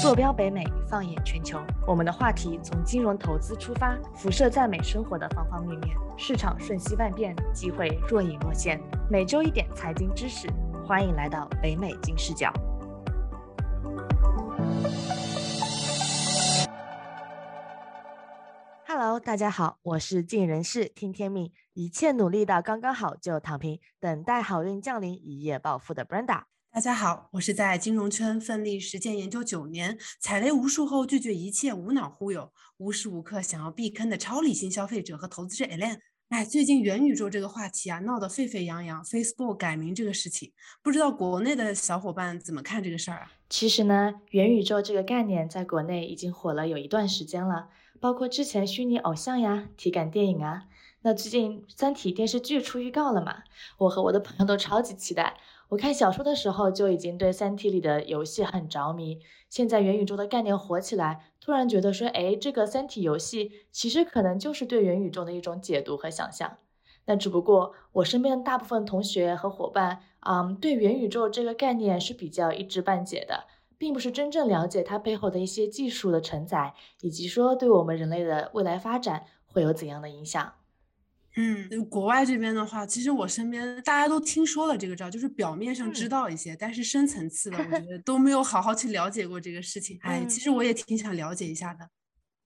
[0.00, 1.60] 坐标北美，放眼全球。
[1.84, 5.96] 我们的话题从金融投资出发，辐射在美生活的方方面面。
[6.16, 8.80] 市场瞬息万变，机会若隐若现。
[9.10, 10.48] 每周一点财经知识，
[10.86, 12.52] 欢迎来到北美金视角。
[18.86, 26.42] Hello，大家好，我是尽人事听天命，一切努力到刚刚好就躺平，等待好运降临，一夜暴富的 Brenda。
[26.70, 35.98] 大家好，我是在金融圈奋力实践研究九年，踩雷无数后拒绝一切无脑忽悠，无时无刻想要避坑的超理性消费者和投资者 Elaine。
[36.28, 39.02] 哎，最近元宇宙这个话题啊，闹得沸沸扬扬。
[39.02, 40.52] Facebook 改名这个事情，
[40.82, 43.32] 不知道国内的小伙伴怎么看这个事儿啊？
[43.48, 50.64] 其实呢，元宇宙这个概念在国内已经火了有一段时间了，包括之前虚拟偶像呀、体感电影啊。
[51.02, 53.42] 那最近《三体》电视剧出预告了嘛？
[53.78, 55.38] 我和我的朋友都超级期待。
[55.70, 66.56] 我看小说的时候就已经对《三体》里的游戏很着迷，现在元宇宙的概念火起来，突然觉得说，哎，这个《三体》游戏其实可能就是对元宇宙的一种解读和想象。
[67.04, 73.44] 那只不过我身边的大部分同学和伙伴，嗯，对元宇宙这个概念是比较一知半解的，
[73.76, 76.72] 并不是真正了解它背后的一些技术的承载，
[77.02, 80.54] 以及说对我们人类的未来发展会有怎样的影响。
[81.40, 89.96] 嗯，国外这边的话，其实我身边大家都听说了这个招，就是表面上知道一些，但是深层次的，我觉得都没有好好去了解过这个事情。
[90.02, 91.88] 哎，其实我也挺想了解一下的。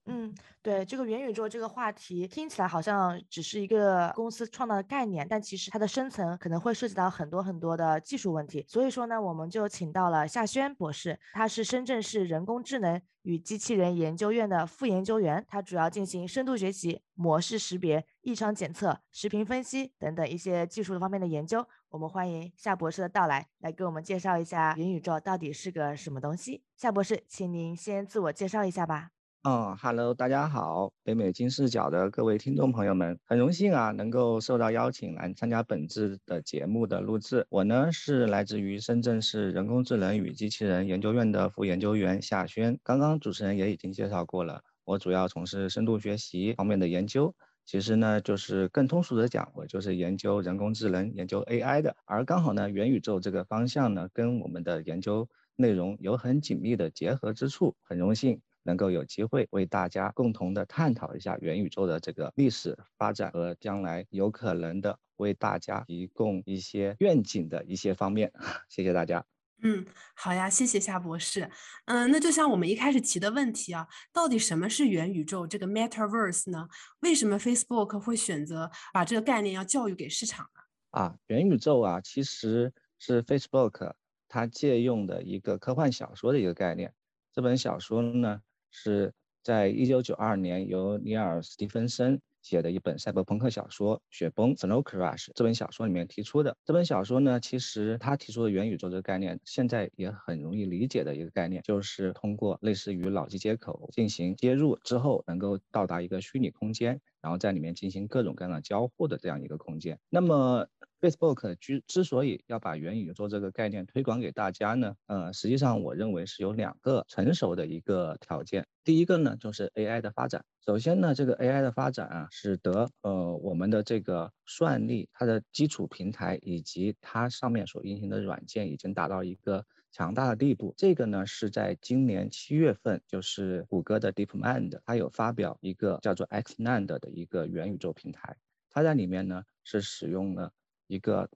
[0.07, 8.65] 嗯，对这个元宇宙这个话题，听起来好像只是一个公司创造的概念，但其实它的深层可能会涉及到很多很多的技术问题。
[8.69, 21.65] 所以说呢，我们就请到了夏轩博士，他是深圳市人工智能与机器人研究院的副研究员，他主要进行深度学习、模式识别、异常检测、视频分析等等一些技术方面的研究。
[21.91, 26.65] 我们欢迎夏博士的到来，来给我们介绍一下元宇宙到底是个什么东西。
[26.77, 29.11] 夏博士，请您先自我介绍一下吧。
[29.45, 37.45] 嗯哈喽，大家好，北美金视角的各位听众朋友们，很荣幸啊，能够受到邀请来参加本次的节目的录制。
[37.49, 42.79] 我呢是来自于深圳市人工智能与机器人研究院的副研究员夏轩。
[42.85, 47.35] 刚刚主持人也已经介绍过了，我主要从事深度学习方面的研究。
[47.67, 51.97] 其实呢，就是更通俗的讲，我就是研究人工智能、研究 AI 的。
[52.05, 58.41] 而刚好呢，元宇宙这个方向呢，跟我们的研究内容有很紧密的结合之处，很荣幸。
[58.63, 68.33] 能够有机会为大家共同的探讨一下元宇宙的这个历史发展和将来有可能的为大家提供一些愿景的一些方面，
[68.69, 69.25] 谢谢大家。
[69.65, 69.87] 嗯，
[70.17, 71.49] 好呀，谢谢夏博士。
[71.85, 76.69] 嗯，那就像我们一开始提的问题啊，到底什么是元宇宙这个 Metaverse 呢？
[77.01, 80.63] 为什么 Facebook 会选择把这个概念要教育给市场呢？
[80.91, 83.93] 啊，元宇宙啊，其实是 Facebook
[84.27, 86.93] 它借用的一个科幻小说的一个概念。
[87.33, 88.41] 这本小说呢。
[88.73, 89.13] 是
[89.43, 96.57] 在一九九二年由尼尔·斯蒂芬森写的一本赛博朋克小说《雪崩》（Snow Crash） 这本小说里面提出的。
[96.65, 109.99] 这本小说呢，其实他提出的元宇宙这个概念，现在也很容易理解的一个概念，就是通过类似于脑机接口进行接入之后，能够到达一个虚拟空间，然后在里面进行各种各样的交互的这样一个空间。
[110.11, 110.67] 那么
[111.01, 118.67] ，Facebook 之之所以要把元宇宙这个概念推广给大家呢，呃，实际上我认为是有两个成熟的一个条件。
[118.85, 120.45] 第一个呢，就是 AI 的发展。
[120.67, 130.75] 首先呢，这个 AI 的发展啊，使得呃我们的这个算力，它的基础平台以及它上面所运行的软件已经达到一个强大的地步。
[130.77, 138.37] 这个呢，是在今年七月份，就是谷歌的 DeepMind，它有发表一个叫做 XNAND 的一个元宇宙平台。
[138.71, 140.53] 它在里面呢是使用了。
[140.89, 141.31] 一个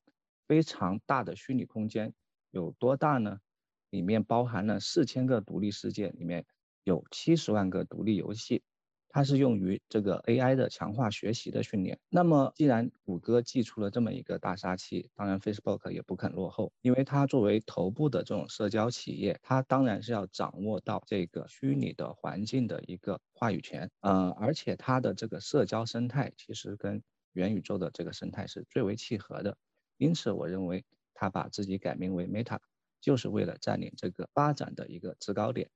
[0.46, 2.12] 非常大的虚拟空间
[2.50, 3.40] 有多大呢？
[3.88, 6.44] 里面包含了四千个独立世界，里面
[6.84, 8.62] 有七十万个独立游戏，
[9.16, 11.98] 它是用于这个 AI 的强化学习的训练。
[12.10, 23.90] 那么，既然谷歌寄出了这么一个大杀器，当然 Facebook 也不肯落后，因为它作为头部的这种社交企业，它当然是要掌握到这个虚拟的环境的一个话语权。
[24.02, 27.02] 呃，而且它的这个社交生态其实跟
[27.32, 29.56] 元宇宙的这个生态是最为契合的，
[29.96, 30.84] 因此我认为
[31.14, 32.58] 他把自己改名为 Meta，
[33.00, 35.70] 就是为了占领这个发展的一个制高点。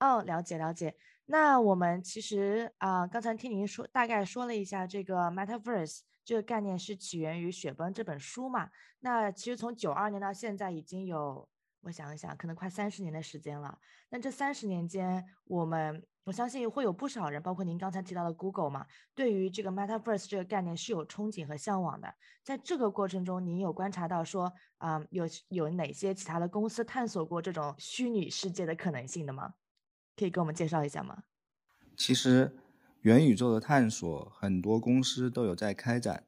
[0.00, 0.94] 哦，了解了解。
[1.32, 8.68] 那我们其实啊，刚才听您说，大概说了一下这个 Metaverse 这个概念是起源于《雪崩》这本书嘛？
[8.98, 11.48] 那其实从九二年到现在已经有，
[11.82, 13.78] 我想一想，可能快三十年的时间了。
[14.08, 18.84] 那这三十年间，我们我相信会有不少人，包括您刚才提到的 Google 嘛，
[19.14, 22.12] 对于这个 Metaverse 这个概念是有憧憬和向往的。
[22.42, 29.54] 在这个过程中，您有观察到说，啊，有有哪些其他的公司探索过这种虚拟世界的可能性的吗？
[30.20, 31.22] 可以给我们介绍一下吗？
[31.96, 32.54] 其实，
[33.00, 36.24] 元宇宙的探索，很多公司都有在开展，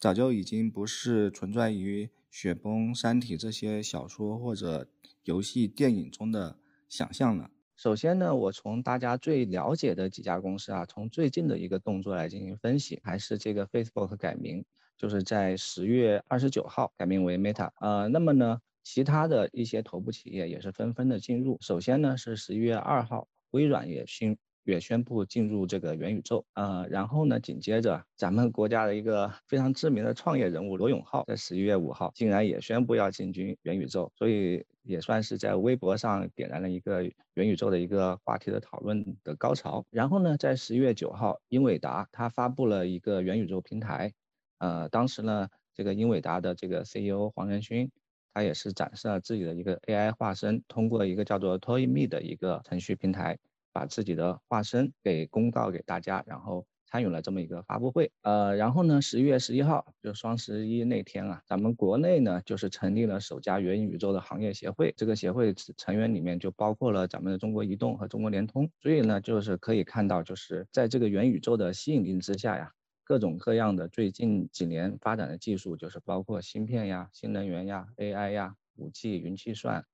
[0.00, 4.88] 早就已经不是存在于《雪崩》《三体》这些小说或者
[5.22, 7.52] 游戏、电影中的想象了。
[7.76, 14.64] 首先呢，我从大家最了解的几家公司啊，从最近的一个动作来进行分析，还是这个 Facebook 改名，
[14.96, 17.70] 就是在十月二十九号改名为 Meta。
[17.80, 21.58] 呃，那么呢，其他的一些头部企业也是纷纷的进入。
[21.60, 24.36] 首先呢，是十一月二号，微软也新。
[24.64, 39.84] 也宣布进入这个元宇宙，呃，然后呢，紧接着咱们国家的一个非常知名的创业人物罗永浩，在十一月五号竟然也宣布要进军元宇宙，所以也算是在微博上点燃了一个元宇宙的一个话题的讨论的高潮。
[39.90, 44.12] 然后呢，在十一月九号，英伟达它发布了一个元宇宙平台，
[44.58, 47.90] 呃，当时呢，这个英伟达的这个 CEO 黄仁勋，
[48.34, 53.38] 他也是展示了自己的一个 AI 化身，通过一个叫做 ToyMe 的一个程序平台。
[53.72, 58.10] 把自己的化身给公告给大家，然后参与了这么一个发布会。
[58.22, 64.92] 呃，然后呢，十一月十一号，就双十一那天啊，咱们国内呢就是成立了首家元宇宙的行业协会。
[64.96, 68.68] 这个协会成员里面就包括了咱们的中国移动和中国联通。
[68.82, 72.72] 所以呢，就是可以看到，就是在这个元宇宙的吸引力之下呀，
[73.10, 79.84] 各种各样的最近几年发展的技术，就是包括芯片呀、新能源呀、AI 呀、五 G、云计算、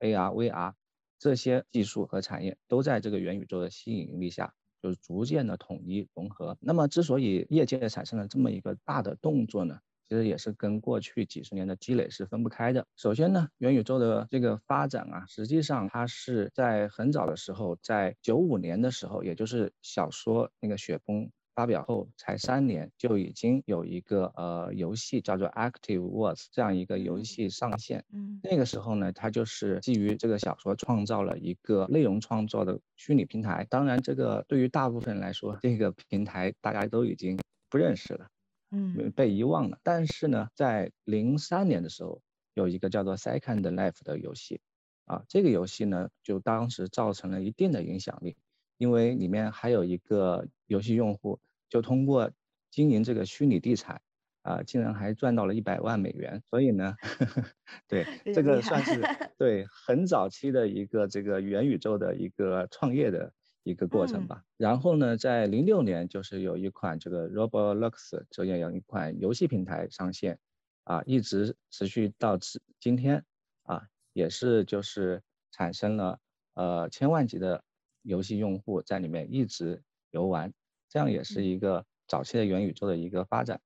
[0.00, 0.74] AR、VR。
[1.18, 6.58] 这些技术和产业都在这个元宇宙的吸引力下，就是逐渐的统一融合。
[6.60, 12.86] 那么，之所以业界产生了这么一个大的动作呢，其实也是跟过去几十年的积累是分不开的。
[12.96, 21.30] 首先呢，元宇宙的这个发展啊，实际上它是在很早的时候，在九五年的时候，也就是小说那个雪崩。
[21.58, 28.04] 发表后才三年，就已经有一个呃游戏叫做 Active Worlds 这样一个游戏上线。
[28.12, 33.66] 嗯，那个时候呢，它就是基于这个小说创造了一个内容创作的虚拟平台。
[33.68, 37.36] 当然，这个对于大部分人来说，这个平台大家都已经
[37.68, 38.28] 不认识了，
[38.70, 39.80] 嗯，被遗忘了。
[39.82, 42.22] 但是呢，在零三年的时候，
[42.54, 44.60] 有一个叫做 Second Life 的游戏，
[45.06, 48.36] 啊，这个游戏呢，就当时造成了一定的影响力，
[48.76, 51.40] 因为里面还有一个游戏用户。
[51.68, 52.30] 就通过
[52.70, 54.00] 经营这个虚拟地产，
[54.42, 56.42] 啊，竟然还赚到了一百万美元。
[56.48, 57.44] 所以呢，呵 呵
[57.86, 59.02] 对这个算是
[59.38, 63.32] 对很早期的一个这个元宇宙的一个创业的
[63.62, 64.42] 一个过程吧。
[64.56, 70.38] 然后呢，在零六年就是有一款这个 Roblox 这样一款游戏平台上线，
[70.84, 73.24] 啊，一直持续到今今天，
[73.62, 76.18] 啊，也是就是产生了
[76.54, 77.62] 呃千万级的
[78.02, 80.52] 游戏用户在里面一直游玩。
[80.88, 83.60] 这样也是一个早期的元宇宙的一个发展，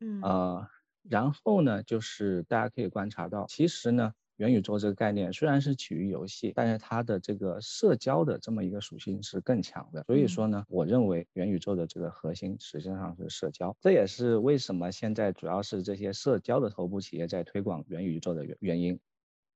[0.00, 0.68] 嗯呃，
[1.02, 10.04] 然后呢，就是大家可以观察到，其实呢，元宇宙这个概念虽然是起于游戏，但是它的这个社交的这么一个属性是更强的。
[10.04, 19.00] 所以说呢，我认为元宇宙的这个核心实际上是社交，这也是为什么现在主要是这些社交的头部企业在推广元宇宙的原原因。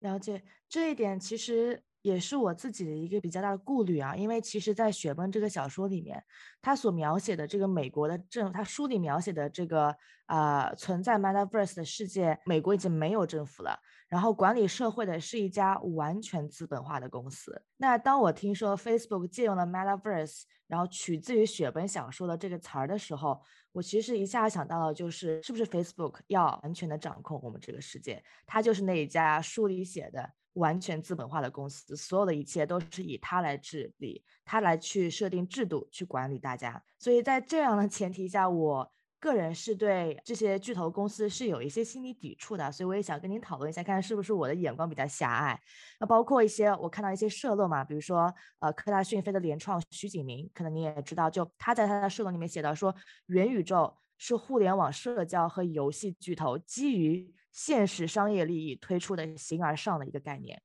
[0.00, 1.82] 了解这一点，其实。
[2.02, 6.22] 也是我自己的一个比较大的顾虑啊，因为其实，在《雪崩》这个小说里面，
[6.60, 9.96] 他所描写的这个美国的政，他书里描写的这个
[10.26, 13.78] 啊存在 Metaverse 的世界，美国已经没有政府了，
[14.08, 17.62] 然后管理社会的是一家完全资本化的公司。
[17.76, 23.40] 那当我听说 Facebook 借用了 Metaverse，然后取自于《雪崩》小说的这个词儿的时候，
[23.71, 28.23] 我其实一下想到了，就是是不是 Facebook 要完全的掌控我们这个世界？
[28.44, 30.32] 它就是那一家书里写的。
[30.54, 36.82] 完全资本化的公司，所有的一切都是以他来治理，他来去设定制度，去管理大家。
[36.99, 42.71] 所以在这样的前提下，我个人是对这些巨头公司是有一些心理抵触的。
[42.71, 45.59] 所以我也想跟您讨论一下，看是不是我的眼光比较狭隘。
[46.00, 52.94] 那包括一些我看到一些社论嘛，比如说呃科大讯飞的联创徐景明，可能你也知道，就他在他的社论里面写到说，
[53.26, 57.32] 元宇宙是互联网社交和游戏巨头基于。
[57.52, 60.61] 现实商业利益推出的形而上的一个概念，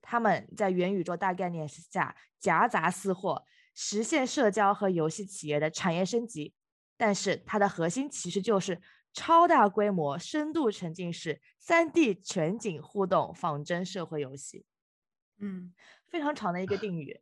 [0.00, 3.44] 他们在元宇宙大概念下夹杂私货，
[3.74, 6.54] 实现社交和游戏企业的产业升级。
[6.96, 8.80] 但是它的核心其实就是
[9.12, 14.66] 超大规模、深度沉浸式、三 D 全景互动仿真社会游戏。
[15.38, 15.72] 嗯，
[16.06, 17.20] 非常长的一个定语，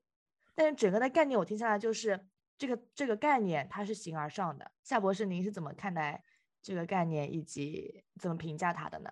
[0.55, 2.27] 但是整个的概念我听下来就是
[2.59, 4.71] 这个这个概念它是形而上的。
[4.83, 6.25] 夏博士，您是怎么看待？
[6.63, 9.11] 这个概念以及怎么评价它的呢？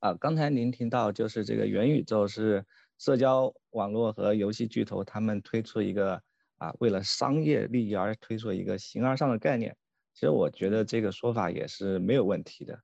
[0.00, 2.64] 啊，刚才您听到就是这个元宇宙是
[2.98, 6.22] 社交网络和游戏巨头他们推出一个
[6.58, 9.76] 啊，为了商业利益而推出一个形而上的概念。
[10.14, 12.80] 其实我觉得这个说法也是没有问题的，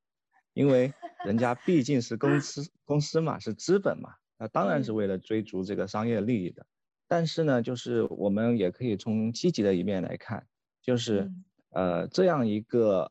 [0.52, 0.92] 因为
[1.24, 6.64] 人家毕竟是公司公司嘛，是资本嘛，那当然是为了追逐这个商业利益的。
[7.08, 10.46] 但是呢，就是我们也可以从积极的一面来看，
[10.80, 11.30] 就是
[11.70, 13.10] 呃这样一个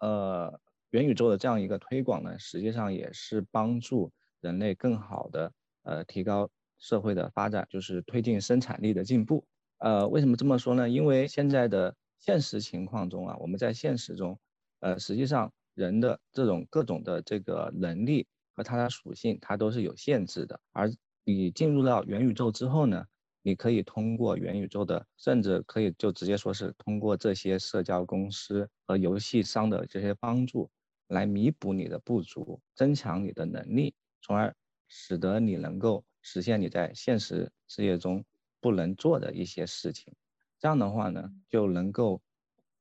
[0.00, 5.52] 呃元宇宙的这样一个推广呢，实际上也是帮助人类更好的
[5.84, 9.44] 呃提高社会的发展，就是推进生产力的进步。
[9.78, 10.88] 呃，为什么这么说呢？
[10.88, 14.38] 因为现在的现实情况中啊，我们在现实中，
[14.80, 18.26] 呃，实际上人的这种各种的这个能力
[18.56, 20.60] 和它的属性，它都是有限制的。
[20.72, 20.90] 而
[21.24, 23.04] 你进入到元宇宙之后呢，
[23.42, 30.70] 你可以通过元宇宙的，甚至可以就直接说是通过这些社交公司和游戏商的这些帮助，
[31.08, 34.54] 来弥补你的不足，增强你的能力，从而
[34.88, 38.24] 使得你能够实现你在现实世界中。
[38.62, 40.14] 不能做的一些事情，
[40.58, 42.20] 这样的话呢，就能够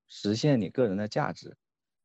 [0.10, 1.56] 实现你个人的价值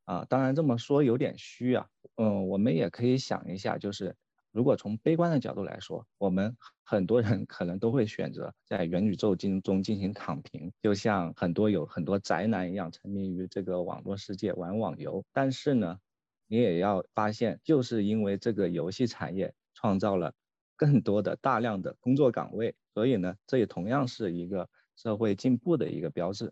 [0.05, 0.23] 啊。
[0.29, 1.85] 当然这么说有点虚啊，
[2.15, 4.15] 嗯，我们也可以想一下，就是
[4.55, 15.25] 如果从悲观的角度来说，我们很多人可能都会选择在元宇宙进中进行躺平，就像很多有很多宅男一样，沉迷于这个网络世界玩网游。
[15.33, 15.99] 但是呢，
[16.47, 20.33] 你也要发现，就是因为这个游戏产业创造了。
[20.77, 26.51] 更多的大量的工作岗位，所以呢，这也同样是一个社会进步的一个标志，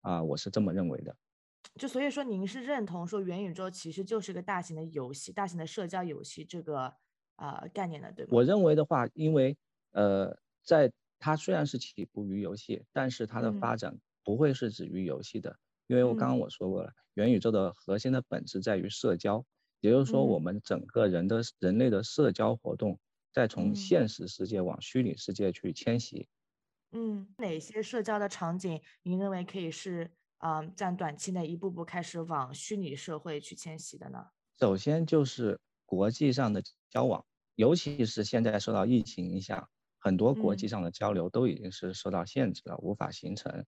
[0.00, 1.14] 啊，我是这么认为的。
[1.74, 6.94] 就所以说，您是认同说元宇宙其实就是个大型的游戏、大型的社交游戏这个
[7.36, 8.30] 啊概念的，对吗？
[8.32, 9.56] 我认为的话，因为
[9.92, 19.44] 呃，在它虽然是起步于游戏，但是它的发展不会是止于游戏的，因为我刚刚我说过了，元宇宙的核心的本质在于社交，
[19.80, 22.98] 也就是说，我们整个人的人类的社交活动。
[23.34, 26.28] 在从现实世界往虚拟世界去迁徙，
[26.90, 34.26] 嗯，哪些社交的场景您认为可以是啊，在短期内一步步开始往虚拟社会去迁徙的呢？
[34.60, 39.66] 首先就是国际上的交往，尤其是现在受到疫情影响，
[39.98, 43.64] 很多国际上的交流都已经是受到限制了，无法形成。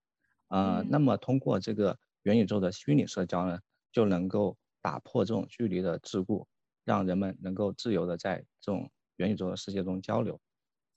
[0.49, 3.59] 呃，那么通过这个元宇宙的虚拟社交呢，
[3.91, 6.45] 就能够打破这种距离的桎梏，
[6.83, 8.91] 让人们能够自由的在这种。
[9.17, 10.37] 元宇宙的世界中交流，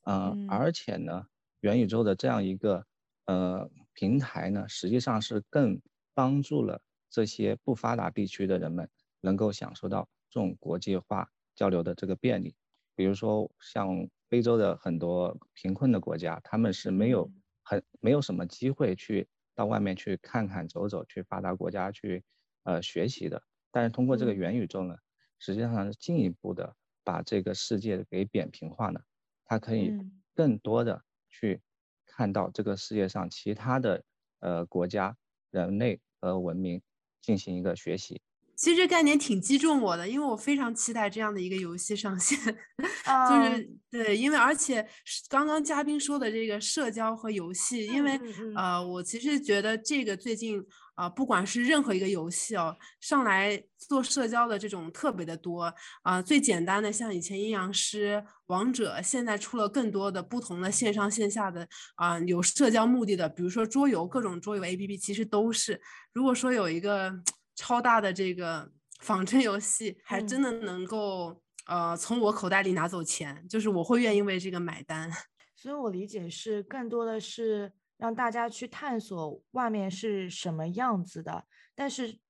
[0.02, 1.28] 嗯，而且呢，
[1.61, 2.85] 元宇宙的这样一个
[3.26, 5.80] 呃平台呢，实际上是更
[6.14, 12.55] 帮助了这些不发达地区的人们能够享受到这种国际化交流的这个便利。
[12.95, 17.31] 比如说，像非洲的很多贫困的国家，他们是没有
[17.62, 22.23] 很没有什么机会去到外面去看看走走，去发达国家去
[22.62, 23.43] 呃学习的。
[23.73, 24.97] 但是通过这个元宇宙呢，
[25.38, 26.77] 实际上是进一步的。
[27.05, 29.00] 把这个世界给扁平化呢，
[29.47, 29.91] 它可以
[30.35, 31.62] 更多的去
[32.05, 34.05] 看到这个世界上其他的
[34.41, 35.17] 呃国家、
[35.50, 36.83] 人类和文明
[37.23, 38.21] 进行一个学习。
[38.59, 42.37] 其实这概念挺击中我的，因为我非常期待这样的一个游戏上线，
[43.31, 44.85] 就是对，因为而且
[45.29, 48.21] 刚刚嘉宾说的这个社交和游戏，因为
[48.57, 50.61] 呃，我其实觉得这个最近
[50.97, 55.73] 啊，不管是任何一个游戏哦，上来做社交的这种特别的多。
[56.03, 65.81] 啊，最简单的像以前阴阳师、王者，现在出了更多的不同的线上线下的啊，有社交目的的，比如说桌游，各种桌游 APP 其实都是，
[66.12, 67.12] 如果说有一个。
[67.59, 68.71] 超大的这个
[69.03, 75.11] 仿真游戏，还真的能够呃从我口袋里拿走钱，就是我会愿意为这个买单。
[75.57, 82.21] 所以我理解是更多的是让大家去探索外面是什么样子的，但是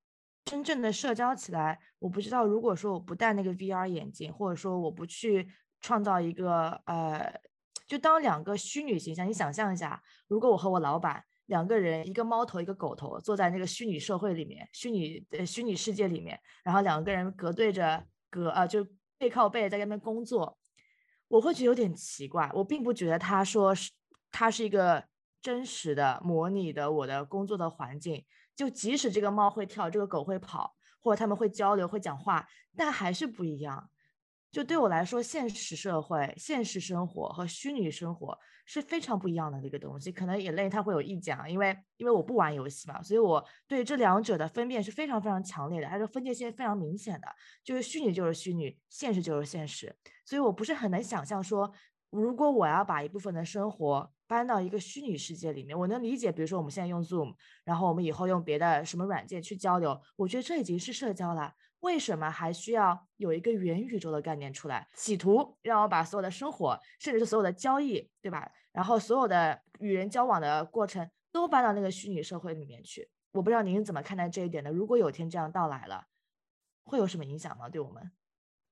[0.46, 5.46] 真正的社交起来，我不知道如果说我不戴那个 VR 眼镜，或者说我不去
[5.82, 7.38] 创造一个呃，
[7.86, 11.24] 就当两个虚拟形象，你想象一下，如果我和我老板。
[11.48, 18.86] 两个人，一个猫头，一个狗头，坐在那个虚拟社会里面，虚拟呃虚拟世界里面，然后两个人隔对着隔啊，就
[19.16, 20.58] 背靠背在那边工作，
[21.26, 22.50] 我会觉得有点奇怪。
[22.54, 23.90] 我并不觉得他说是
[24.30, 25.02] 他是一个
[25.40, 28.24] 真实的模拟的我的工作的环境，
[28.54, 33.88] 就即使这个猫会跳，这个狗会跑，或者他们会交流会讲话，但还是不一样。
[34.50, 40.10] 就对我来说，现实社会、现实生活和虚拟生活是非常不一样的一个东西。
[40.10, 47.28] 可能眼泪他会有意见啊，因为因为我不玩游戏嘛，所以我对这两者的分辨是非常非常强烈的，它的分界线非常明显的，
[47.62, 49.94] 就是虚拟就是虚拟，现实就是现实。
[50.24, 51.70] 所以我不是很能想象说，
[52.08, 61.52] 如果我要把一部分的生活搬到一个虚拟世界里面，我能理解，比如说我们现在用 Zoom，然后我们以后用别的什么软件去交流，我觉得这已经是社交了。
[61.80, 68.50] 为什么还需要有一个元宇宙的概念出来，企图让我把所有的生活，甚至是所有的交易，对吧？
[68.72, 73.08] 然后所有的与人交往的过程都搬到那个虚拟社会里面去？
[73.32, 74.72] 我不知道您怎么看待这一点的。
[74.72, 76.06] 如果有天这样到来了，
[76.84, 77.68] 会有什么影响吗？
[77.68, 78.10] 对我们？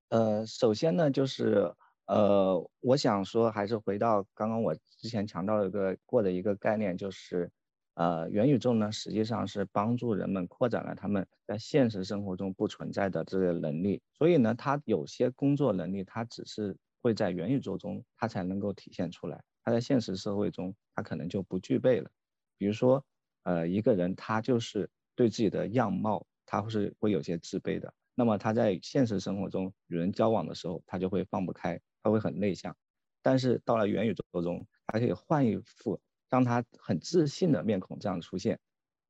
[0.09, 1.75] 呃，首先呢，就是
[2.07, 7.51] 呃，我想说，还是回到刚刚我之前强调的一个过的一个概念，就是，
[7.97, 14.01] 呃，元宇宙呢，实际上是帮助人们扩展了他们在现实生活中不存在的这个能力。
[14.13, 19.43] 所以呢，他有些工作能力，他只是会在元宇宙中，他才能够体现出来。
[19.65, 22.11] 他在现实社会中，他可能就不具备了。
[22.59, 23.05] 比如说，
[23.45, 27.93] 呃，一个人他就是对自己的样貌，他是会有些自卑的。
[28.15, 31.81] 那么他在现实生活中与人交往的时候，他就会放不开。
[32.03, 32.77] 他会很内向，
[33.23, 38.59] 但是到了元宇宙中，他可以换一副让他很自信的面孔这样出现，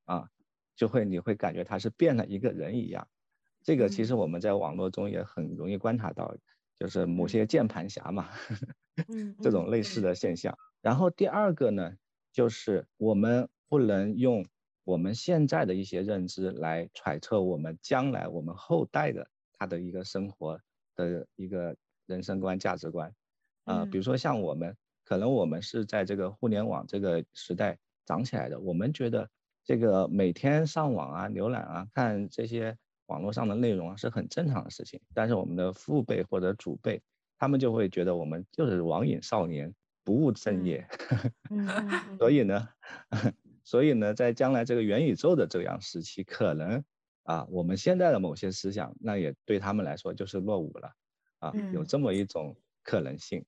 [0.04, 0.28] 啊，
[0.75, 3.08] 就会你会感觉他是变了一个人一样。
[3.62, 6.37] 这个其实我们在网络中也很容易观察到，
[6.78, 8.28] 就是某些键盘侠嘛，
[9.42, 10.56] 这种类似的现象。
[10.80, 11.96] 然后第二个呢，
[12.32, 14.46] 就是我们不能用
[14.85, 20.61] 我们现在的一些认知来揣测我们将来我们后代的他的一个生活
[20.94, 21.76] 的一个。
[22.08, 23.12] 人生观、价值观，
[23.64, 24.76] 啊，比如说像我们，
[25.07, 29.31] 可能我们是在这个互联网这个时代长起来的，我们觉得
[29.65, 35.01] 这个每天上网啊、浏览啊、看这些网络上的内容啊是很正常的事情。
[35.15, 37.01] 但是我们的父辈或者祖辈，
[37.39, 39.73] 他们就会觉得我们就是网瘾少年，
[40.03, 40.85] 不务正业。
[42.19, 42.69] 所以呢，
[43.63, 46.83] 所以呢，在将来这个元宇宙的这样时期，可能
[47.23, 50.93] 啊，我们现在的某些思想，那也对他们来说就是落伍了。
[51.39, 53.45] 啊，有这么一种可能性。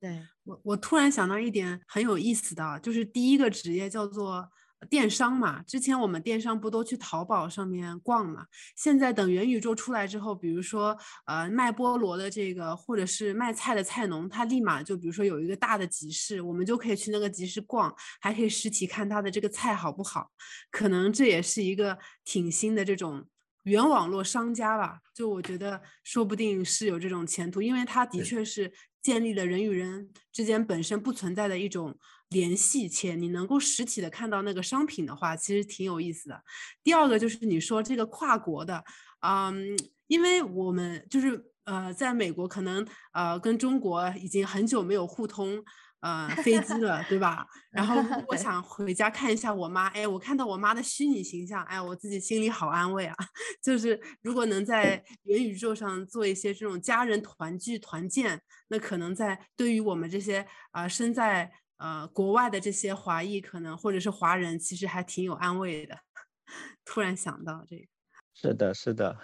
[0.00, 4.48] 对我，我突然想到一点很有意思的，就是第一个职业叫做
[4.88, 5.62] 电商嘛。
[5.64, 8.46] 之前我们电商不都去淘宝上面逛嘛？
[8.74, 20.30] 现在等元宇宙出来之后，比如说呃卖菠萝的这个，或者是卖菜的菜农，他立马就比如说有一个大的集市，我们就可以去那个集市逛，还可以实体看他的这个菜好不好？
[20.70, 23.26] 可能这也是一个挺新的这种。
[23.64, 31.96] 原网络商家吧，就我觉得说不定是有这种前途，因为它的确是建立了人与人之间本身不存在的一种
[32.28, 36.42] 联系，且你能够实体的看到那个商品的话，其实挺有意思的。
[36.82, 38.84] 第二个就是你说这个跨国的，
[39.20, 45.64] 嗯，因为我们就是呃，在美国可能呃跟中国已经很久没有互通。
[46.00, 47.46] 呃，飞机了，对吧？
[47.70, 53.14] 然后我想回家看一下我妈，哎，我看到我妈的虚拟形象，哎，我自己心里好安慰啊。
[53.62, 65.98] 就是如果能在元宇宙上做一些这种家人团聚团建，那可能在对于我们这些啊身在呃国外的这些华裔，可能或者是华人，其实还挺有安慰的。
[66.84, 67.86] 突然想到这个，
[68.32, 69.18] 是的，是的。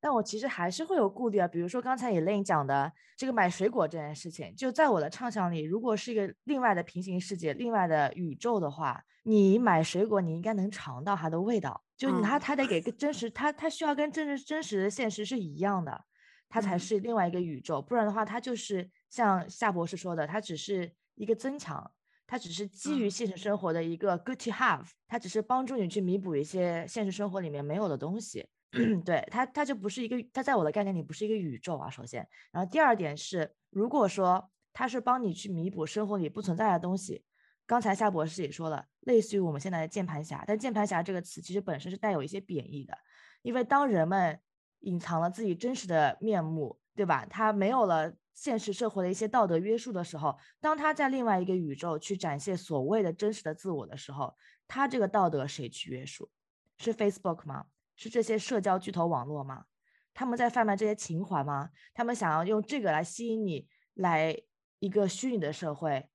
[0.00, 16.04] 但我其实还是会有顾虑啊，比如说刚才 Elaine 讲的这个买水果这件事情，就在我的畅想里，如果是一个另外的平行世界、另外的宇宙的话，你买水果，你应该能尝到它的味道，就它它得给个真实，它它需要跟真实真实的现实是一样的，
[16.48, 21.90] 它才是另外一个宇宙，不然的话，它就是像夏博士说的，它只是一个增强，
[22.26, 28.48] 它只是基于现实生活的一个 good to have，它只是帮助你去弥补一些现实生活里面没有的东西。
[29.04, 31.90] 对它，它就不是一个，它在我的概念里不是一个宇宙啊。
[31.90, 37.24] 首先，然后第二点是，如果说它是帮你去弥补生活里不存在的东西，
[37.66, 42.96] 刚才夏博士也说了，类似于我们现在的键盘侠，但键盘侠这个词其实本身是带有一些贬义的，
[43.42, 44.38] 因为当人们
[44.80, 47.26] 隐藏了自己真实的面目，对吧？
[47.28, 54.34] 他没有了现实社会的一些道德约束的时候，当他在另外一个宇宙去展现所谓的真实的自我的时候，
[54.68, 56.30] 他这个道德谁去约束？
[56.78, 57.66] 是 Facebook 吗？
[58.00, 59.66] 是这些社交巨头网络吗？
[60.14, 61.68] 他们在贩卖这些情怀吗？
[61.92, 64.34] 他们想要用这个来吸引你，来
[64.78, 66.08] 一个虚拟的社会，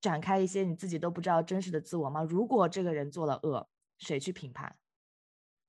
[0.00, 2.22] 展开一些你自己都不知道真实的自我吗？
[2.22, 4.76] 如果这个人做了恶，谁去评判？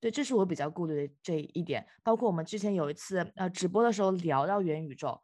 [0.00, 1.86] 对，这是我比较顾虑的这一点。
[2.02, 5.20] 包括我们之前有一次呃直播的时候聊到元宇宙，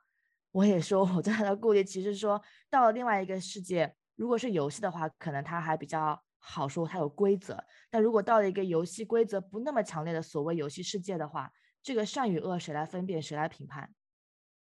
[0.51, 6.23] 我也说我最大的顾虑，其实说到了另外一个世界，如果是游戏的话，可能它还比较。
[6.45, 7.63] 好说，它有规则。
[7.89, 11.53] 但如果到了一个游戏规则不那么强烈的所谓游戏世界的话，
[11.83, 13.95] 这个善与恶谁来分辨，谁来评判？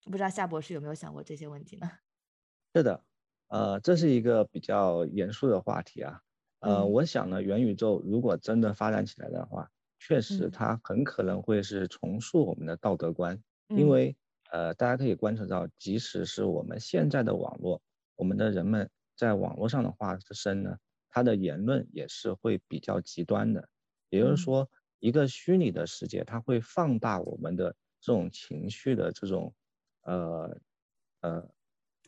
[0.05, 1.89] 不知道夏博士有没有想过这些问题呢？
[2.75, 3.03] 是的，
[3.47, 6.19] 呃，这是一个比较严肃的话题啊。
[6.59, 14.15] 呃，我想呢，元宇宙如果真的发展起来的话，确实它很可能会是重塑我们的道德观，因为
[14.51, 17.81] 呃，大家可以观察到，即使是我们现在的网络，
[18.15, 20.77] 我们的人们在网络上的话之声呢。
[21.13, 23.69] 他的言论也是会比较极端的，
[24.10, 24.67] 也就是说，
[24.99, 29.54] 一个虚拟的世界，它会放大我们的这种情绪的这种，
[30.02, 30.58] 呃，
[31.21, 31.47] 呃，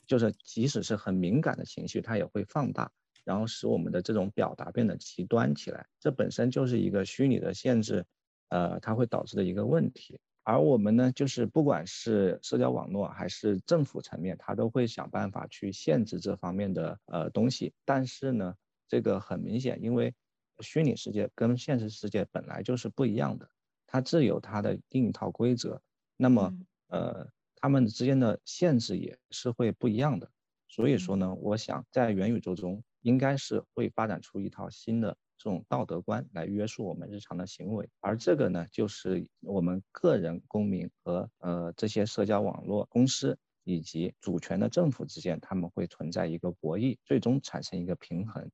[0.07, 2.91] 就是即使是很敏感的情绪，它也会放大，
[3.23, 5.85] 然后使我们的这种表达变得极端起来。
[5.99, 8.03] 这本身就是一个虚拟的限制，
[8.49, 10.19] 呃，它会导致的一个问题。
[10.43, 17.73] 而我们呢，就是不管是社交网络还是政府层面，它都会想办法去限制这方面的呃东西。
[17.83, 18.55] 但是呢，
[18.87, 20.13] 这个很明显，因为
[20.59, 23.49] 虚拟世界跟现实世界本来就是不一样的，
[23.87, 25.81] 它自有它的另一套规则。
[26.17, 26.51] 那么
[26.87, 30.29] 呃，它们之间的限制也是会不一样的。
[30.67, 35.15] 所以说呢，我想在元宇宙中，应该是会发展出一套新的。
[35.37, 48.49] 这种道德观来约束我们日常的行为，而这个呢，就是我们个人公民和呃这些社交网络公司以及主权的政府之间，他们会存在一个博弈，最终产生一个平衡。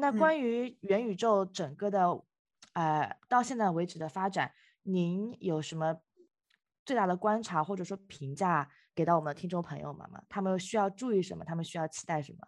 [0.00, 2.22] 那关于元宇宙整个的，
[2.72, 6.00] 呃，到现在为止的发展，您有什么
[6.84, 10.22] 最大的观察或者说评价给到我们的听众朋友们吗？
[10.28, 11.44] 他们需要注意什么？
[11.44, 12.46] 他们需要期待什么？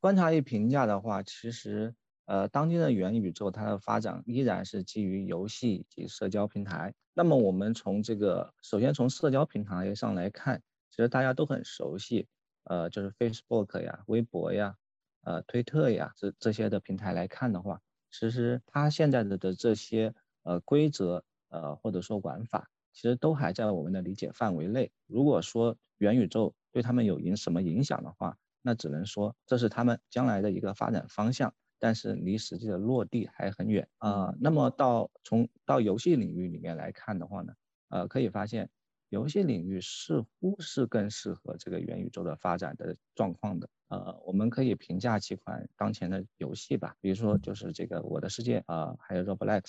[0.00, 1.94] 观察与评价的话，其实。
[2.30, 6.92] 呃，当今的元宇宙，它的发展依然是基于游戏以及社交平台。
[7.14, 12.28] 那么，我们从这个首先从社交平台上来看，其实大家都很熟悉，
[12.64, 14.76] 呃，就是 Facebook 呀、微博呀、
[15.22, 24.90] 呃、推特呀这这些的平台来看的话，其实它现在的的这些呃规则呃或者说玩法，其实都还在我们的理解范围内。
[25.06, 31.54] 如果说元宇宙对他们有影什么影响的话，那只能说这是他们将来的一个发展方向。
[31.80, 34.34] 但是离实际的落地还很远啊。
[34.40, 37.52] 那么到从到游戏领域里面来看的话呢，
[37.88, 38.68] 呃，可以发现
[39.08, 43.68] 游戏领域似乎是更适合这个元宇宙的发展的状况的。
[43.88, 49.62] 呃，我们可以评价几款当前的游戏吧，比如说就是这个《我的世界》啊，还有《Roblox》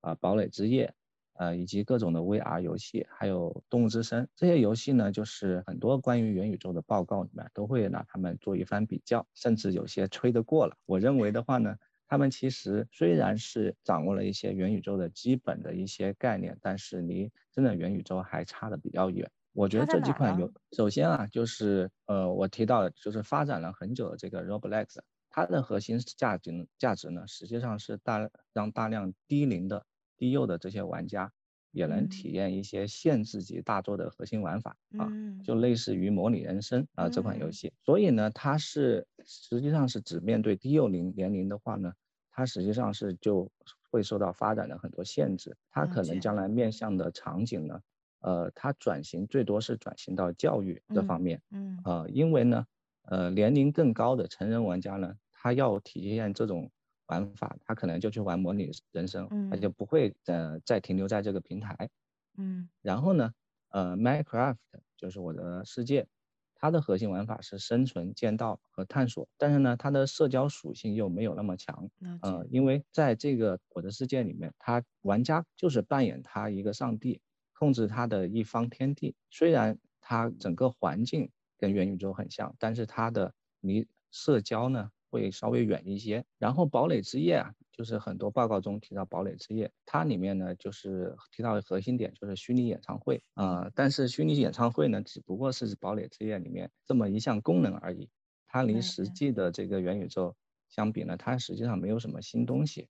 [0.00, 0.86] 啊，《堡垒之夜》。
[1.34, 10.76] 呃，以及各种的 VR 游戏，还有《动物之声》这些游戏呢，就是很多关于元宇宙的报告里面都会拿他们做一番比较，甚至有些吹得过了。
[10.84, 11.76] 我认为的话呢，
[12.10, 19.30] 他们其实虽然是掌握了一些元宇宙的基本的一些概念，但是离真的元宇宙还差的比较远。
[19.52, 24.98] 我觉得这几款游，首先啊，就是呃，我提到的就是发展了很久的这个 Roblox，
[25.30, 29.86] 它的核心价值价值呢，实际上是大让大量低龄的。
[30.16, 31.32] 低幼的这些玩家
[31.72, 35.06] 也能体验一些限制级大作的核心玩法啊，
[35.44, 37.72] 就类似于模拟人生啊这款游戏。
[37.84, 41.92] 所以呢，它是实际上是只面对低幼龄年龄的话呢，
[42.30, 43.50] 它实际上是就
[43.90, 45.56] 会受到发展的很多限制。
[45.70, 47.80] 它可能将来面向的场景呢，
[48.20, 51.40] 呃，它转型最多是转型到教育这方面。
[51.50, 52.66] 嗯，呃，因为呢，
[53.02, 56.70] 呃，年龄更高的成人玩家呢，他要体验这种。
[57.10, 61.90] 玩法，他可能就去玩模拟人生，他就不会呃再停留在这个平台。
[62.38, 63.32] 嗯，然后呢，
[63.70, 64.56] 呃，Minecraft
[64.96, 66.06] 就是我的世界，
[66.54, 71.90] 它的核心玩法是生存、建造和探索，但是呢，它的社交属性又没有那么强。
[72.22, 77.20] 呃，因为在这个我的世界里面，他玩家就是扮演他一个上帝，
[77.52, 79.16] 控制他的一方天地。
[79.30, 84.92] 虽然它整个环境跟元宇宙很像，但是它的离社交呢？
[85.10, 93.22] 会稍微远一些，然后堡垒之夜啊，就是很多报告中提到堡垒之夜，它里面呢就是提到的核心点就是虚拟演唱会。
[93.34, 98.08] 啊，但是虚拟演唱会呢只不过是堡垒之夜里面这么一项功能而已，
[98.46, 100.34] 它离实际的这个元宇宙
[100.68, 102.88] 相比呢，它实际上没有什么新东西。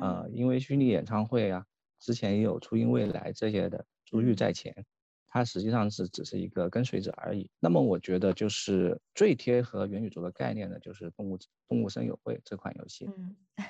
[0.00, 1.64] 啊，因为虚拟演唱会啊，
[1.98, 4.84] 之前也有初音未来这些的珠玉在前。
[5.28, 7.50] 它实际上是只是一个跟随者而已。
[7.60, 11.38] 那么我觉得就是最贴合元宇宙的概念的，就是《动物
[11.68, 13.08] 动物森友会》这款游戏，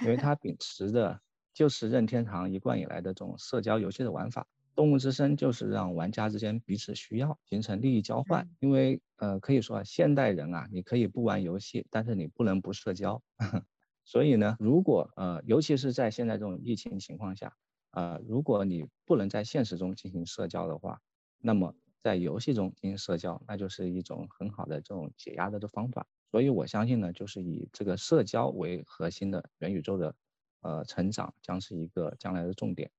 [0.03, 1.21] 因为它秉持的
[1.53, 4.47] 就是任天堂一贯以来的这种社交游戏的玩法。
[4.77, 8.49] 动物之声就是让玩家之间彼此需要，形成利益交换。
[8.61, 13.21] 因为呃，可以说啊，现代人啊，你可以不玩游戏，但是你不能不社交。
[14.05, 17.53] 所以呢，如果呃，尤其是在现在这种疫情情况下，
[17.91, 21.01] 呃，如果你不能在现实中进行社交的话，
[21.41, 26.07] 那么在游戏中进行社交，那就是一种很好的这种解压的的方法。
[26.31, 30.15] 所以我相信呢，就是以这个社交为核心的元宇宙的，
[30.61, 32.91] 呃，成长将是一个将来的重点。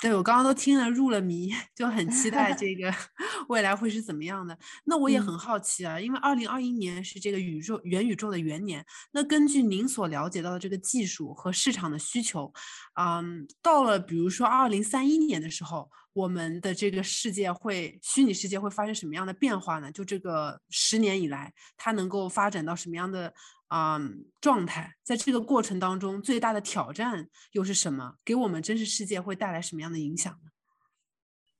[0.00, 2.92] 对我刚刚都听了入了迷，就很期待这 个
[3.48, 4.56] 未来会是怎么样的。
[4.84, 8.86] 那我也很好奇啊，因为二零二一年是这个宇宙元宇宙的元年。
[9.10, 12.52] 那根据您所了解到的这个技术和市场的需求，
[12.94, 15.90] 嗯，到了比如说二零三一年的时候。
[16.18, 19.92] 我们的这个世界会，虚拟世界会发生什么样的变化呢？
[19.92, 23.32] 就这个十年以来，它能够发展到什么样的
[23.68, 24.00] 啊
[24.40, 24.96] 状态？
[25.04, 28.16] 在这个过程当中，最大的挑战又是什么？
[28.24, 30.50] 给我们真实世界会带来什么样的影响呢？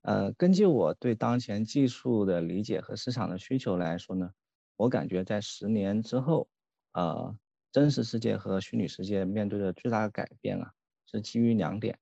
[0.02, 4.30] 呃，根据我对当前技术的理解和市场的需求来说呢，
[4.76, 6.48] 我感觉在十年之后，
[6.94, 7.36] 呃，
[7.70, 10.72] 真实世界和虚拟世界面对的最大的改变啊，
[11.06, 11.96] 是基于两点。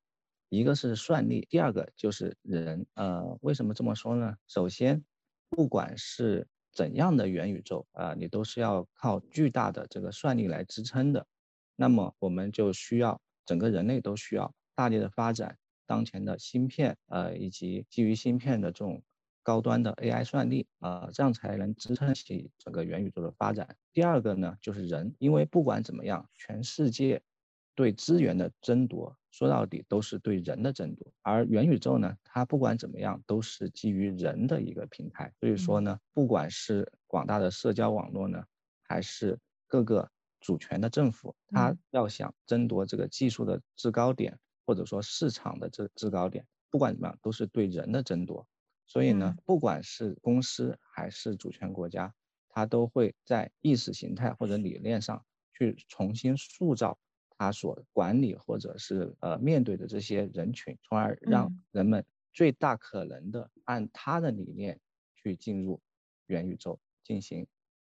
[0.48, 2.86] 一个是算力，第二个就是人。
[2.94, 4.36] 呃，为什么这么说呢？
[4.46, 5.04] 首先，
[5.48, 11.26] 不管是怎样的元宇宙啊，你都是要靠巨大的这个算力来支撑的。
[11.74, 19.02] 那么，我们就需要整个人类都需要大力的发展当前的芯片，呃，以及基于芯片的这种
[19.42, 23.76] 高端的 AI 算力啊，这样才能支撑起整个元宇宙的发展。
[23.92, 27.20] 第二个呢，就是人，因为不管怎么样，全世界
[27.74, 29.16] 对资源的争夺。
[29.36, 35.30] 说到底都是对人的争夺，而元宇宙呢，它不管怎么样都是基于人的一个平台。
[35.38, 38.42] 所以说呢，不管是广大的社交网络呢，
[38.80, 48.48] 还是各个主权的政府，它要想争夺这个技术的制高点，或者说市场的这制高点，不管怎么样都是对人的争夺。
[48.86, 52.10] 所以呢，不管是公司还是主权国家，
[52.48, 55.22] 它都会在意识形态或者理念上
[55.52, 56.98] 去重新塑造。
[57.38, 64.80] 他所管理或者是呃面对的这些人群，从而让人们最大可能的按他的理念
[65.14, 65.80] 去进入
[66.26, 67.46] 元宇宙进行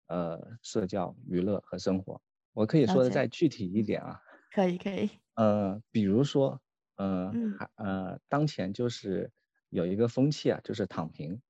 [0.08, 2.20] 呃社交、娱乐和生活。
[2.52, 4.20] 我可以说的再具体一点啊，
[4.54, 5.10] 可以可以。
[5.34, 6.60] 呃，比如说，
[6.96, 7.32] 呃，
[7.76, 9.30] 呃，当前就是
[9.68, 11.40] 有一个风气啊，就是躺平。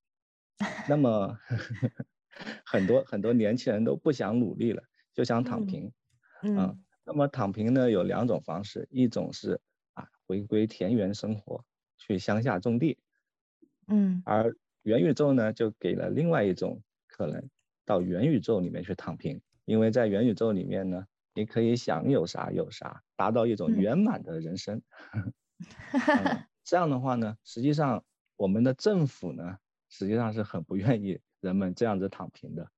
[0.88, 1.38] 那么
[2.66, 4.82] 很多很多年轻人都不想努力了，
[5.14, 5.92] 就想躺平。
[6.42, 6.76] 嗯。
[7.06, 9.60] 那么躺平呢有两种方式，一种是
[9.94, 11.64] 啊回归田园生活，
[11.98, 12.98] 去乡下种地，
[13.86, 17.48] 嗯，而元宇宙呢就给了另外一种可能，
[17.84, 24.82] 到元宇宙里面去躺平，因为在元宇宙里面呢，你可以想有啥有啥，达到一种圆满的人生。
[26.64, 28.04] 这样的话呢，实际上
[28.36, 32.68] 我们的政府呢，实际上是很不愿意人们这样子躺平的，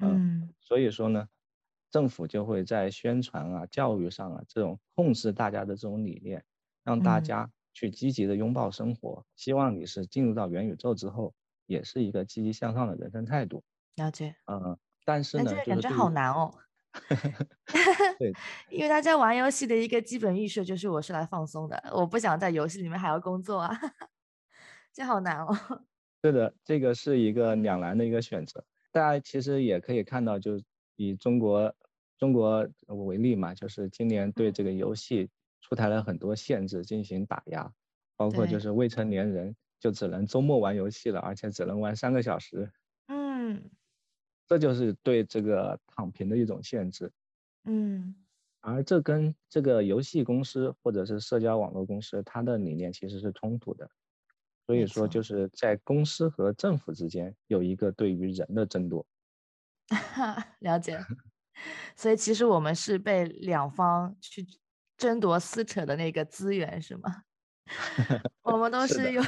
[0.00, 1.28] 嗯，所以说呢。
[1.96, 6.44] 政府就会在宣传啊、教育上啊这种控制大家的这种理念，
[6.84, 9.24] 让大家去积极的拥抱生活。
[9.34, 11.32] 希望你是进入到元宇宙之后，
[11.64, 13.64] 也是一个积极向上的人生态度。
[13.94, 14.36] 了解。
[14.44, 16.52] 嗯，但是呢，这个感觉好难哦。
[18.18, 18.30] 对，
[18.68, 23.70] 因为大家玩游戏的一个基本预设就是我是来放松的，我不想在游戏里面还要工作啊，
[24.92, 25.56] 这好难哦。
[26.22, 28.62] 是的，这个是一个两难的一个选择。
[28.92, 30.60] 大家其实也可以看到，就
[30.96, 31.74] 以中国。
[32.18, 35.28] 中国为例嘛，就是今年对这个游戏
[35.60, 37.72] 出台了很多限制进行打压，
[38.16, 42.70] 包括就是未成年人就只能周末玩游戏了，而且只能玩三个小时。
[43.08, 43.70] 嗯，
[44.46, 47.12] 这就是对这个躺平的一种限制。
[47.64, 48.14] 嗯，
[48.60, 53.90] 而这跟这个游戏公司或者是社交网络公司它的理念其实是冲突的，
[54.66, 59.04] 所以说就是在公司和政府之间有一个对于人的争夺。
[60.60, 60.98] 了解。
[61.96, 64.46] 所以其实我们是被两方去
[64.96, 67.22] 争夺撕扯的那个资源，是吗？
[68.42, 69.22] 我们都是有，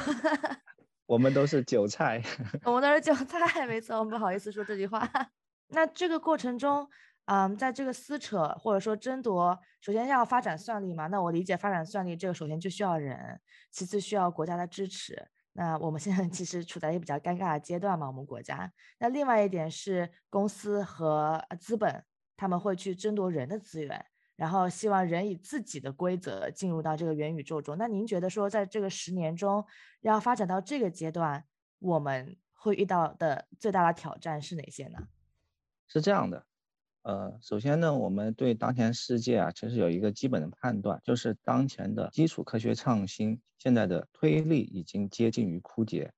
[1.05, 2.23] 我们都是韭菜，
[2.63, 5.05] 我们都是韭菜，没错，我们不好意思说这句话。
[5.69, 6.89] 那这个过程中，
[7.25, 11.07] 嗯，在这个撕扯或者说争夺，首先要发展算力嘛？
[11.07, 13.39] 那我理解发展算力，这个首先就需要人，
[13.69, 15.27] 其次需要国家的支持。
[15.53, 18.71] 那我们现在其实处在一个比较尴尬的阶段嘛，我们国家。
[18.99, 22.03] 那另外一点是公司和资本。
[22.39, 24.05] 他们会去争夺人的资源，
[24.37, 27.77] 然后希望人以自己的规则进入到这个元宇宙中。
[27.77, 29.65] 那您觉得说，在这个十年中，
[29.99, 31.43] 要发展到这个阶段，
[31.79, 34.99] 我们会遇到的最大的挑战是哪些呢？
[35.89, 36.45] 是这样的，
[37.01, 46.09] 呃，首先呢，我们对当前世界啊，其实有一个基本的判断，就是当前的基础科学创新现在的推力已经接近于枯竭。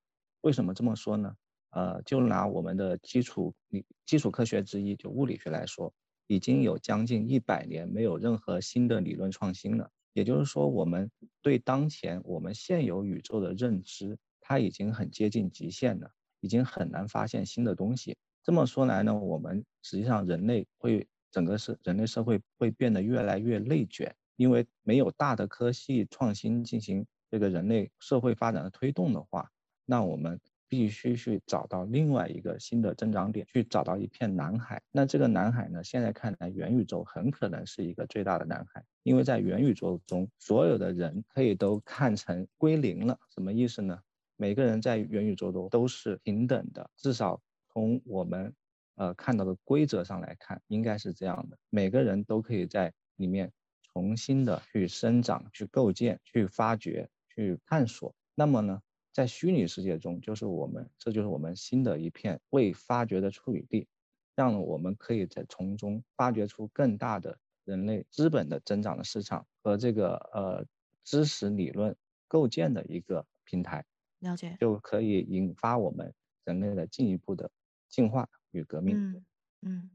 [0.42, 1.36] 为什么这么说呢？
[1.72, 5.92] 呃，就拿我们的基础理基础科学之一，就物理学来说。
[6.32, 18.16] 已经有将近一百年没有任何新的理论创新了，也就是说，我们对当前我们现有宇宙的认知，它已经很接近极限了，已经很难发现新的东西。
[18.42, 29.52] 这么说来呢，我们实际上人类会整个社人类社会会变得越来越内卷，因为没有大的科技创新进行这个人类社会发展的推动的话，
[29.86, 30.40] 那我们。
[30.72, 34.82] 必须去找到另外一个新的增长点，去找到一片蓝海。
[34.90, 35.84] 那这个蓝海呢？
[35.84, 43.20] 现在看来，元宇宙很可能是一个最大的蓝海，因为在元宇宙中，所有的人可以都看成归零了。
[43.36, 44.00] 什么意思呢？
[44.38, 47.42] 每个人在元宇宙中都是平等的，至少
[47.74, 48.54] 从我们
[48.96, 51.58] 呃看到的规则上来看，应该是这样的。
[51.70, 53.52] 每个人都可以在里面
[53.92, 58.16] 重新的去生长、去构建、去发掘、去探索。
[58.36, 58.82] 那么呢？
[59.12, 63.88] 在虚拟世界中，就是我们，这就是我们新的一片未发掘的处女地，
[64.36, 70.66] 让我们可以在从中发掘出更大的人类资本的增长的市场和这个呃
[71.04, 71.96] 知识理论
[72.28, 73.86] 构建的一个平台，
[74.20, 76.14] 了解，就可以引发我们
[76.46, 77.52] 人类的进一步的
[77.90, 78.96] 进化与革命。
[78.96, 79.26] 嗯
[79.62, 79.90] 嗯。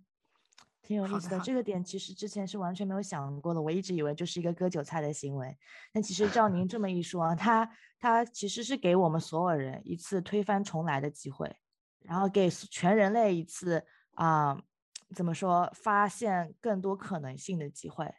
[0.87, 3.61] 挺有意思的，这个点其实之前是完全没有想过的。
[3.61, 5.59] 我一直以为就是一个割韭菜的行为，
[5.92, 7.68] 但其实照您这么一说啊，他
[7.99, 11.53] 他其实是给我们所有人一次推翻重来的机会，
[12.05, 14.57] 然后给全人类一次啊，
[15.14, 18.14] 怎么说，发现更多可能性的机会。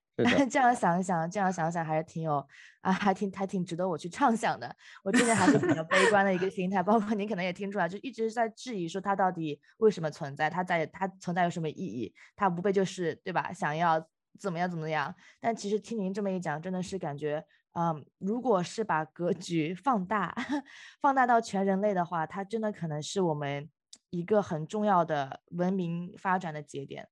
[0.50, 2.46] 这样想一想，这样想想还是挺有
[2.82, 4.76] 啊，还挺还挺值得我去畅想的。
[5.04, 12.14] 我之前还是比较悲观的一个心态，包括您可能也听出来，就一直在质疑说它到底为什么存在，它在它存在有什么意义？
[12.36, 13.54] 它无非就是对吧？
[13.54, 14.04] 想要
[14.40, 15.14] 怎么样怎么样？
[15.40, 20.36] 但其实听您这么一讲，真的是感觉，嗯，如果是把格局放大，
[21.00, 23.70] 放大到全人类的话，它真的可能是我们
[24.10, 27.08] 一个很重要的文明发展的节点，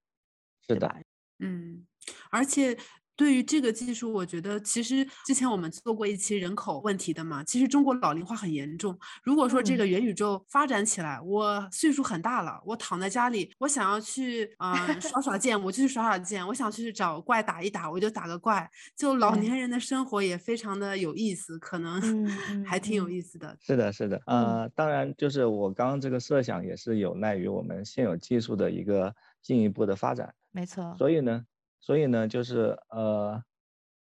[0.68, 0.96] 是的，
[1.38, 1.86] 嗯。
[2.30, 2.78] 而且，
[3.18, 7.42] 对于这个技术，我觉得其实之前我们做过一期人口问题的嘛。
[7.46, 9.00] 其实中国老龄化很严重。
[9.24, 18.70] 如果说这个元宇宙发展起来，我岁数很大了，我躺在家里，我想要去啊耍耍剑，我就去耍耍剑；我想去找怪打一打，我就打个怪。
[18.98, 22.02] 就老年人的生活也非常的有意思，可能
[22.68, 23.58] 还挺有意思的。
[23.62, 30.36] 是的，是的，呃，当然就是我刚刚这个设想也是有赖于我们现有技术的一个进一步的发展。
[30.52, 30.94] 没错。
[30.98, 31.46] 所以呢。
[31.80, 33.42] 所以呢，就是呃，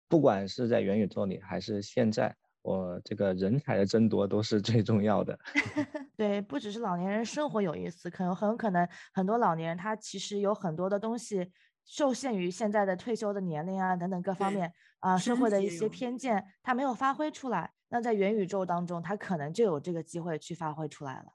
[0.07, 5.37] 不管是在元宇宙里，还是现在，我这个人才的争夺都是最重要的。
[6.15, 11.51] 对，不只是老年人生活有意思，可能很有可能很多老年人他其实有很多的东西
[11.85, 17.71] 受限于现在的退休的年龄啊等等各方面啊社会的一些偏见，他没有发挥出来。
[17.89, 21.25] 那在元宇宙当中，他可能就有这个机会去发挥出来了。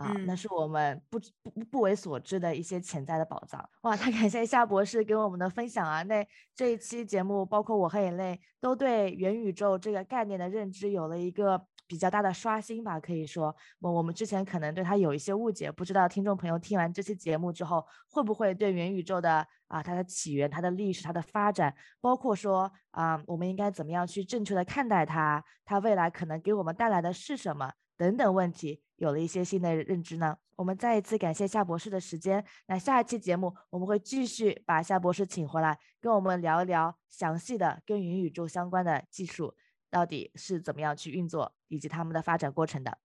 [0.00, 3.94] 啊，那是我们不不不为所知的一些潜在的宝藏哇！
[3.94, 6.02] 太感谢夏博士给我们的分享啊！
[6.04, 12.98] 那这一期节目，包括我和眼泪都对元宇宙这个概念的认知有了一个比较大的刷新吧。
[12.98, 28.82] 可以说，我我们之前可能对它有一些误解，不知道听众朋友听完这期节目之后，会不会对元宇宙的啊它的起源、它的历史、它的发展，包括说啊我们应该怎么样去正确的看待它，它未来可能给我们带来的是什么等等问题。
[28.96, 32.42] 有了一些新的认知呢，我们再一次感谢夏博士的时间。
[32.66, 39.54] 那下一期节目我们会继续把夏博士请回来，跟我们聊一聊详细的跟元宇宙相关的技术
[39.90, 42.98] 到底是怎么样去运作，以及他们的发展过程的。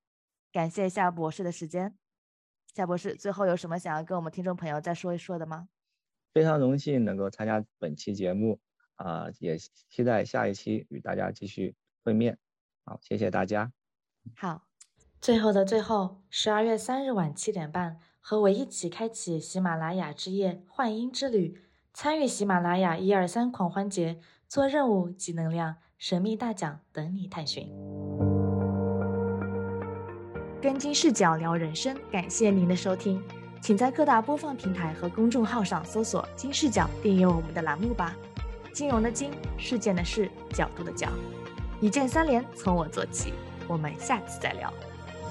[0.54, 1.98] 感谢夏博士的时间。
[2.74, 5.68] 夏博士最后有什么想要跟我们听众朋友再说一说的吗？
[6.34, 8.60] 非常荣幸能够参加本期节目
[8.96, 12.38] 啊，也期待下一期与大家继续会面。
[12.84, 13.72] 好，谢谢大家。
[14.36, 14.75] 好。
[15.21, 21.62] 最后的最后，十二月三日晚七点半，和我一起开启喜马拉雅之夜幻音之旅，
[21.93, 27.67] 参与喜马拉雅一二三狂欢节，做任务集能量，神秘大奖等你探寻。
[30.62, 33.23] 跟金视角聊人生，感谢您的收听，
[33.62, 38.15] 请在各大播放平台和公众号上搜索“金视角”，订阅我们的栏目吧。
[38.73, 41.10] 金融的金，事件的事，角度的角，
[41.82, 43.34] 一键三连，从我做起。
[43.67, 44.71] 我们下次再聊。